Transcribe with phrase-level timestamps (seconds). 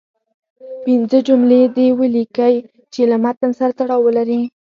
[0.83, 2.55] پنځه جملې دې ولیکئ
[2.93, 4.41] چې له متن سره تړاو ولري.